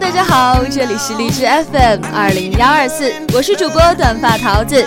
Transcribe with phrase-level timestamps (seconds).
[0.00, 4.84] 大家好，这里是荔枝 FM 二零幺二四，我是主播短发桃子，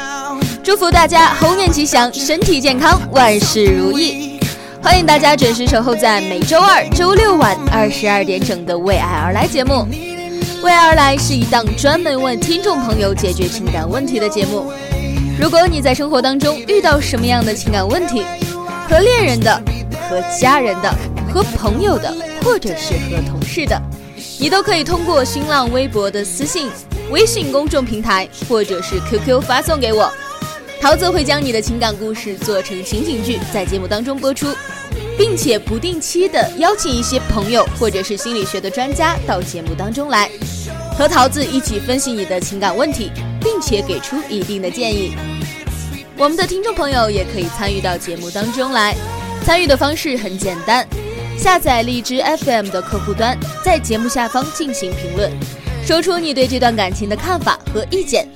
[0.62, 4.38] 祝福大家猴年吉祥，身体健康，万事如意。
[4.84, 9.88] 欢迎大家准时守候在每周二、周六晚二十二点整的《为爱而来》节目。
[10.62, 14.72] 《为爱而来》是一档专门为听众朋友解决情感问题的节目。
[15.40, 18.26] 如果你在生活当中遇到什么样的情感问题，
[18.90, 19.56] 和恋人的、
[20.10, 20.94] 和家人的、
[21.38, 23.80] 和朋友的，或者是和同事的，
[24.40, 26.68] 你都可以通过新浪微博的私信、
[27.12, 30.12] 微信公众平台或者是 QQ 发送给我。
[30.82, 34.48] 桃子会将你的情感故事做成情景剧，在节目当中播出，
[35.16, 40.28] 并且不定期的邀请一些朋友或者是心理学的专家到节目当中来，
[40.98, 45.14] 和桃子一起分析你的情感问题，并且给出一定的建议。
[46.18, 48.96] 我们的听众朋友也可以参与到节目当中来，
[49.46, 50.88] 参与的方式很简单，
[51.38, 55.32] 下载荔枝 FM 的客户端，在节目下方进行评论，
[55.86, 58.28] 说出你对这段感情的看法和意见。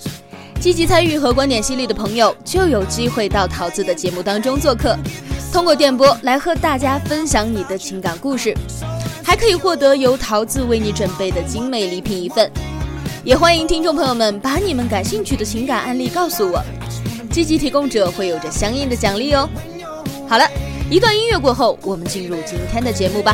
[0.59, 4.95] 积极参与和观点犀利的朋友就有机会到桃子的节目当中做客，
[5.51, 8.55] 通过电波来和大家分享你的情感故事，
[9.23, 12.49] 还可以获得由桃子为你准备的精美礼品一份。
[13.23, 16.63] 也欢迎听众朋友们把你们感兴趣的情感案例告诉我，
[17.31, 19.49] 积极提供者会有着相应的奖励哦。
[20.29, 20.47] 好了，
[20.91, 23.33] 一段音乐过后，我们进入今天的节目吧。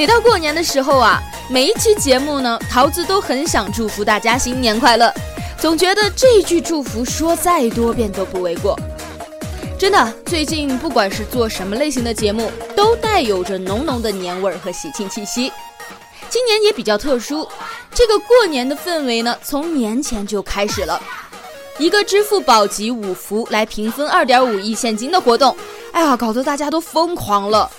[0.00, 5.12] 每到过年的时候啊，每一期节目呢，桃子都很想祝福大家新年快乐，
[5.58, 8.74] 总觉得这句祝福说再多遍都不为过。
[9.78, 15.52] 真的，最近不管是做什么类型的节目，都带有着浓浓的年味儿和喜庆气息。
[16.30, 17.46] 今年也比较特殊，
[17.92, 20.98] 这个过年的氛围呢，从年前就开始了。
[21.76, 25.54] 一个支付宝集五福来平分二点五亿现金的活动，
[25.92, 27.70] 哎呀，搞得大家都疯狂了。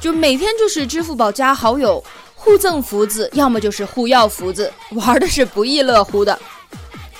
[0.00, 2.02] 就每天就是支付宝加好友
[2.34, 6.38] 互赠福字，要么就是互要福字，玩的是不亦乐乎的。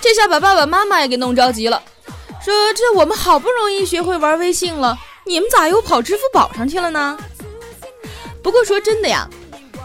[0.00, 1.82] 这下把爸爸妈妈也给弄着急了，
[2.40, 4.96] 说这我们好不容易学会玩微信了，
[5.26, 7.18] 你们咋又跑支付宝上去了呢？
[8.42, 9.28] 不过说真的呀，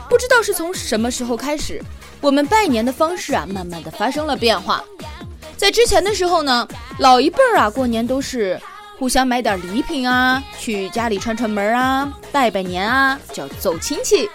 [0.08, 1.82] 不知道是从什么时候开始，
[2.22, 4.84] 我们拜年的方式啊，慢慢的发生了变化。
[5.58, 6.68] 在之前的时候呢，
[7.00, 8.62] 老一辈儿啊，过年都是
[9.03, 14.30] 互相买点礼品啊，去家里串串门啊，拜拜年啊，叫走亲戚。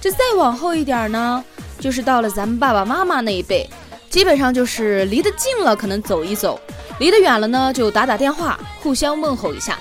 [0.00, 1.44] 这再往后一点呢，
[1.78, 3.70] 就是到了咱们爸爸妈妈那一辈，
[4.08, 6.60] 基本上就是离得近了可能走一走，
[6.98, 9.78] 离得远了呢就打打电话，互相问候一下。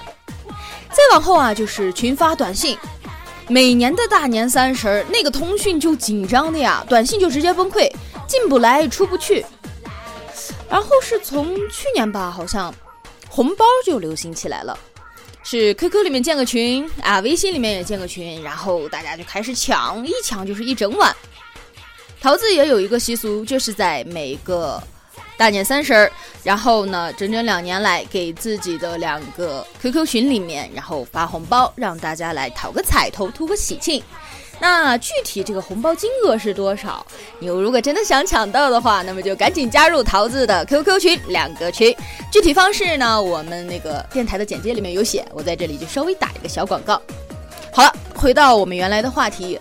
[0.91, 2.77] 再往后啊，就是群发短信。
[3.47, 7.91] 每年的大年三十儿，那个通讯就紧张的呀，短信就直接崩溃，
[8.27, 9.43] 进不来出不去。
[10.69, 12.71] 然后是从去年吧，好像
[13.39, 14.77] 红包就流行起来了，
[15.43, 21.15] 是 QQ 里面建个群啊，微信里面也建个群，然后大家就开始抢，一抢就是一整晚。
[22.19, 24.83] 桃子也有一个习俗，就是在每个
[25.37, 26.11] 大年三十儿，
[26.43, 34.03] 然后呢，整整两年来给自己的两个 QQ 群里面，然后发红包，让大家来讨个彩头，图个喜庆。
[34.59, 37.05] 那具体这个红包金额是多少？
[37.39, 41.95] 你如果真的想抢到的话，那么就赶紧加入桃子的 QQ 群，两个群。
[42.31, 47.01] 具体方式呢，我们那个电台的简介里面有写，我在这里就稍微打一个小广告。
[47.71, 49.59] 好了，回到我们原来的话题，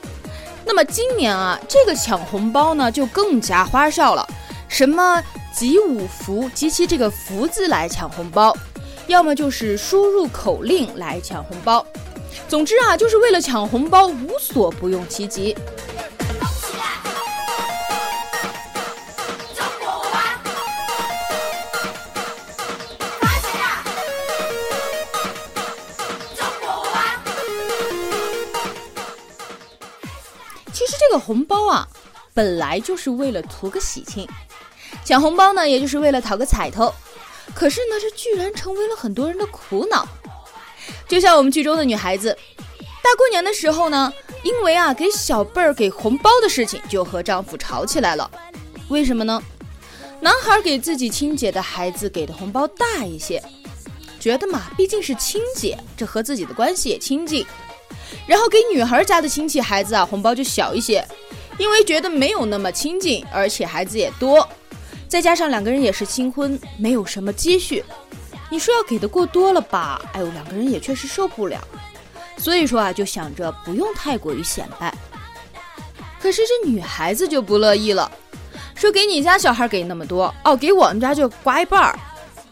[0.65, 4.27] 那么今年啊，这个抢红包呢就更加花哨了，
[4.67, 5.23] 什么
[5.55, 8.57] 集五福集齐这个福字来抢红包，
[9.07, 11.87] 要么就是输入口令来抢红包，
[12.47, 15.57] 总之啊，就是为了抢红包无所不用其极。
[30.73, 31.87] 其实这个红包啊，
[32.33, 34.27] 本来就是为了图个喜庆，
[35.05, 36.93] 抢红包呢，也就是为了讨个彩头。
[37.55, 40.07] 可是呢，这居然成为了很多人的苦恼。
[41.09, 42.37] 就像我们剧中的女孩子，
[43.03, 44.13] 大过年的时候呢，
[44.43, 48.31] 因为啊给小辈儿给红包的事情，就和丈夫吵起来了。
[48.89, 49.43] 为什么呢？
[50.21, 53.43] 男孩给自己亲姐的孩子给的红包大一些，
[54.21, 57.47] 觉得嘛，毕竟是亲姐，这和自己的关系也亲近。
[58.27, 61.07] 然后给女孩家的亲戚孩子啊，红包就小一些，
[61.57, 64.47] 因为觉得没有那么亲近，而且孩子也多，
[65.09, 67.85] 再加上两个人也是新婚，没有什么积蓄，
[68.51, 70.01] 你说要给的过多了吧？
[70.13, 71.61] 哎呦，两个人也确实受不了，
[72.37, 74.93] 所以说啊，就想着不用太过于显摆。
[76.21, 78.11] 可是这女孩子就不乐意了，
[78.75, 81.99] 说给你家小孩给那么多，哦，给我们家就刮一半儿，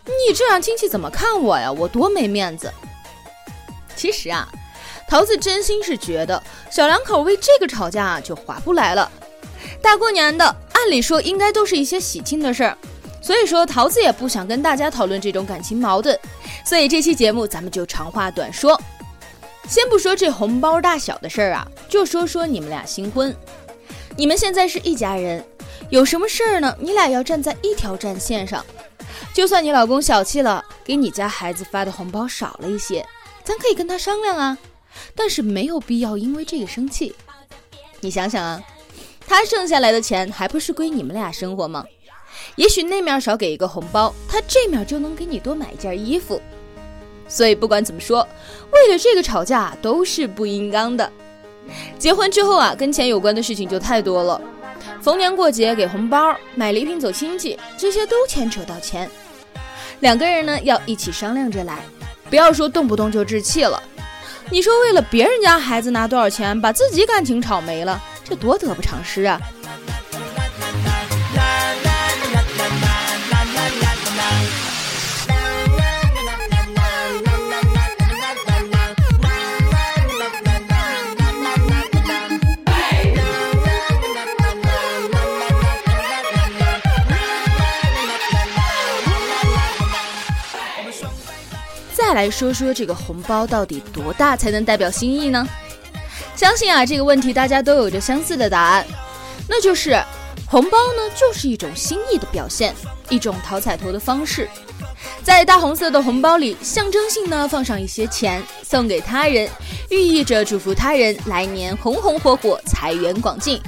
[0.05, 1.71] 你这样亲戚怎么看我呀？
[1.73, 2.73] 我多没面子。
[3.95, 4.49] 其实啊。
[5.09, 9.09] 桃子真心是觉得小两口为这个吵架就划不来了。
[9.81, 12.77] 大过年的，按理说应该都是一些喜庆的事儿，
[13.27, 16.17] 所以说桃子也不想跟大家讨论这种感情矛盾。
[16.65, 18.81] 所以这期节目咱们就长话短说，
[19.67, 23.35] 先不说这红包大小的事儿啊，就说说你们俩新婚，
[24.17, 25.45] 你们现在是一家人，
[25.91, 26.73] 有什么事儿呢？
[26.79, 28.65] 你俩要站在一条战线上。
[29.35, 33.05] 就算你老公小气了，给你家孩子发的红包少了一些，
[33.43, 34.57] 咱可以跟他商量啊。
[35.17, 37.13] 但是没有必要因为这个生气。
[37.99, 38.63] 你想想啊，
[39.27, 41.85] 他剩下来的钱还不是归你们俩生活吗？
[42.55, 46.41] 也许那面少给一个红包，他这面就能给你多买一件衣服。
[47.29, 48.27] 所以不管怎么说，
[48.71, 51.11] 为了这个吵架都是不应当的。
[51.99, 54.41] 结婚之后啊，跟钱有关的事情就太多了，
[55.03, 59.11] 逢年过节给红包、买礼品走亲戚，这些都牵扯到钱。
[60.01, 61.81] 两个人呢要一起商量着来，
[62.31, 63.83] 不要说动不动就置气了。
[64.49, 69.41] 你说为了别人家孩子拿多少钱，把自己感情吵没了，这多得不偿失啊！
[92.27, 95.47] 来说说这个红包到底多大才能代表心意呢？
[96.35, 98.85] 相信啊这个问题大家都有着相似的答案，
[99.49, 99.97] 那就是
[100.45, 102.75] 红包呢就是一种心意的表现，
[103.11, 104.49] 一种讨彩头的方式。
[105.23, 109.49] 在大红色的红包里，象征性呢放上一些钱送给他人，
[109.91, 113.63] 寓意着祝福他人来年红红火火，财源广进。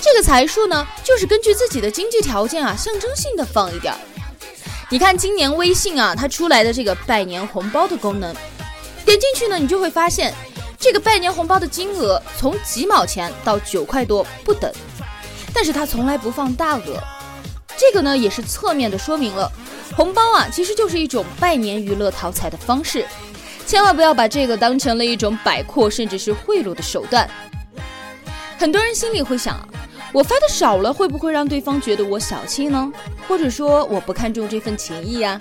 [0.00, 4.00] 这个财数呢就是根据自己的经济条件啊，象征性的放一点儿。
[4.88, 8.32] 你看今年微信啊，它出来的这个拜年红包的功能，
[9.04, 10.32] 点进去呢，你就会发现，
[10.78, 14.72] 这个拜年红包的金额从几毛钱到九块多不等，
[15.52, 17.02] 但是它从来不放大额，
[17.76, 19.50] 这个呢也是侧面的说明了，
[19.96, 23.04] 红包啊其实就是一种拜年娱乐讨彩的方式，
[23.66, 27.28] 千万不要把这个当成了一种摆阔甚至是贿赂的手段。
[28.56, 29.68] 很多人心里会想。
[30.16, 32.90] 我发的少了，会不会让对方觉得我小气呢？
[33.28, 35.38] 或者说我不看重这份情谊呀？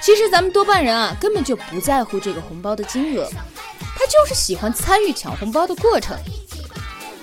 [0.00, 3.28] 其实咱们多半人啊，根本就不在乎这个红包的金额，
[3.98, 6.16] 他就是喜欢参与抢红包的过程。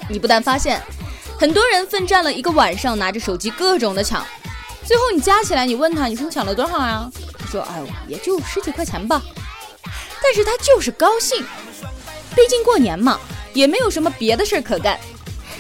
[0.10, 0.82] 你不但发现
[1.40, 4.28] 很多人奋战了一个晚上，拿着手机各种的抢，
[4.84, 7.10] 最后你加起来，你问他，你说你抢了多少呀？
[7.40, 9.22] 他说，哎呦，也就十几块钱吧。
[10.22, 11.46] 但是他就是高兴，
[12.36, 13.18] 毕竟过年嘛，
[13.54, 15.00] 也没有什么别的事儿可干。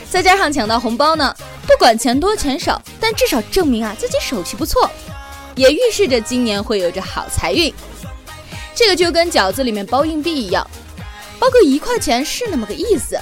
[0.09, 4.89] 再加上抢到红包呢，不管钱多钱少，但至少证明啊自己手气不错，
[5.55, 7.73] 也预示着今年会有着好财运。
[8.73, 10.65] 这个就跟饺子里面包硬币一样，
[11.37, 13.17] 包个一块钱是那么个意思。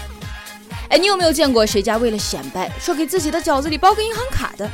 [0.89, 4.69] 哎，你有没有见过谁家为了显摆，说给自己的饺子里包个银行卡的？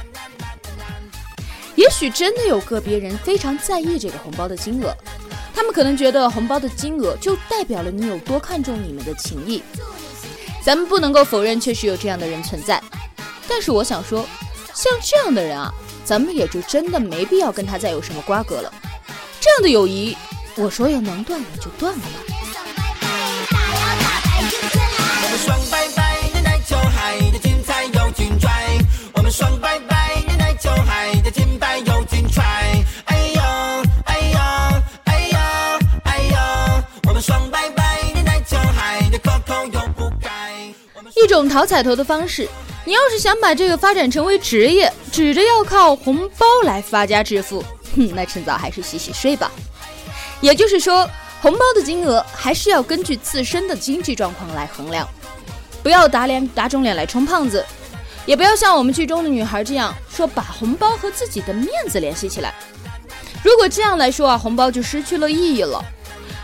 [1.75, 4.93] 也许真的有个别人非常在意这个红包的金额，
[5.55, 9.63] 他们可能觉得红包的金额就代表了你有多看重你们的情谊。
[10.63, 12.81] 咱们不能够否认，确实有这样的人存在。
[13.47, 14.25] 但是我想说，
[14.73, 15.73] 像这样的人啊，
[16.05, 18.71] 咱们也就真的没必要跟他再有什么瓜葛了。
[19.39, 20.15] 这样的友谊，
[20.55, 22.09] 我说要能断了就断了吧。
[41.33, 42.47] 种讨彩头的方式，
[42.85, 47.63] 你要是想把这个发展成为职业，指着要靠红包来发家致富，
[47.95, 49.51] 哼，那趁早还是洗洗睡吧。
[50.39, 51.09] 也就是说，
[51.41, 55.07] 红包的金额还是要根据自身的经济状况来衡量，
[55.83, 57.65] 不要打脸打肿脸来充胖子，
[58.25, 62.53] 也不要像我们剧中的女孩这样说把红包和自己的面子联系起来。
[63.43, 65.83] 如果这样来说啊，红包就失去了意义了。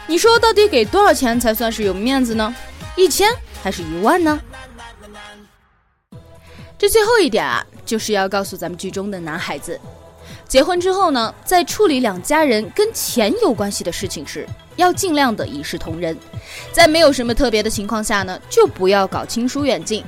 [0.08, 2.56] 你说到底给多少钱才算是有面子呢？
[2.96, 4.40] 一千还是一万呢？
[6.78, 9.80] 这最后一点啊，就是要告诉咱们剧中的男孩子，
[10.48, 16.16] 结婚之后呢，在处理两家人跟钱有关系的事情时，要尽量的一视同仁，
[16.72, 20.04] 在没有什么特别的情况下呢，就不要搞亲疏远近。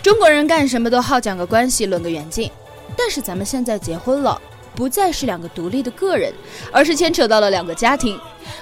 [0.00, 2.48] 中国人干什么都好讲个关系，论个远近，
[2.96, 4.40] 但是咱们现在结婚了，
[4.76, 6.32] 不再是两个独立的个人，
[6.70, 8.16] 而是牵扯到了两个家庭，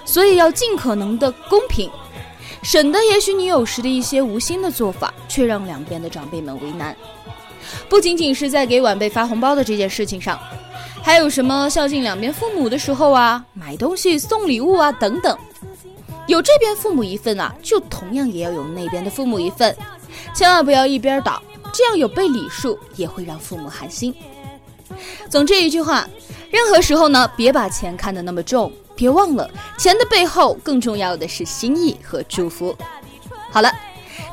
[0.07, 1.91] 所以要尽可能的公平。
[2.63, 6.97] 省得也许你有时的一些无心的做法，却让两边的长辈们为难。
[7.89, 10.39] 不仅仅是在给晚辈发红包的这件事情上，
[11.03, 15.37] 还有什么孝敬两边父母的时候啊，买东西送礼物啊等等，
[16.27, 19.77] 有这边父母一份啊，就同样也要有那边的父母一份，
[20.35, 24.15] 千万不要一边倒，这样有背礼数也会让父母寒心。
[25.29, 26.09] 总之一句话，
[26.51, 28.73] 任何时候呢，别把钱看得那么重。
[28.97, 29.49] 别忘了，
[29.79, 32.77] 钱的背后更重要的是心意和祝福。
[33.49, 33.73] 好了，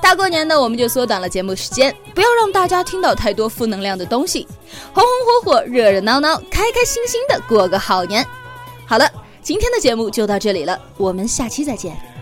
[0.01, 4.47] 大过年的我们就缩短了节目时间，不要让大家听到太多负能量的东西，
[4.93, 8.25] 红红火火、热热闹闹、开开心心的过个好年。
[8.85, 9.09] 好了，
[9.41, 12.14] 今天的节目就到这里了，我们下期再见。